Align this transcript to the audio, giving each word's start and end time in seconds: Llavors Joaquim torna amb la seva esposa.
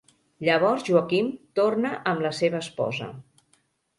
Llavors 0.45 0.85
Joaquim 0.87 1.27
torna 1.59 1.91
amb 2.13 2.25
la 2.27 2.33
seva 2.39 2.61
esposa. 2.65 3.13